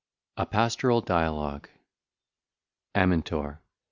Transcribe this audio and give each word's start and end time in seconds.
A 0.35 0.47
Pastoral 0.47 1.01
Dialogue. 1.01 1.69
_Amintor. 2.95 3.59